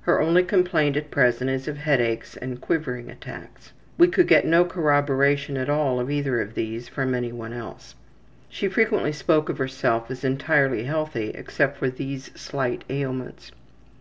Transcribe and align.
Her 0.00 0.20
only 0.20 0.42
complaint 0.42 0.96
at 0.96 1.12
present 1.12 1.48
is 1.48 1.68
of 1.68 1.78
headaches 1.78 2.36
and 2.36 2.60
``quivering'' 2.60 3.08
attacks. 3.08 3.70
(We 3.96 4.08
could 4.08 4.26
get 4.26 4.44
no 4.44 4.64
corroboration 4.64 5.56
at 5.56 5.68
all 5.70 6.00
of 6.00 6.10
either 6.10 6.40
of 6.40 6.54
these 6.54 6.88
from 6.88 7.14
any 7.14 7.30
one 7.30 7.52
else.) 7.52 7.94
She 8.48 8.66
frequently 8.66 9.12
spoke 9.12 9.48
of 9.48 9.58
herself 9.58 10.10
as 10.10 10.24
entirely 10.24 10.82
healthy 10.82 11.30
except 11.36 11.78
for 11.78 11.88
these 11.88 12.32
slight 12.34 12.82
ailments. 12.90 13.52